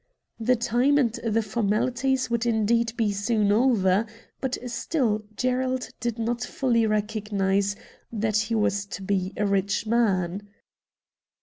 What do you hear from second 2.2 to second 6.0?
would indeed be soon over; but still Gerald